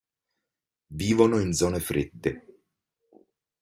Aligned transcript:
Vivono 0.97 1.37
in 1.37 1.53
zone 1.53 1.79
fredde. 1.79 2.31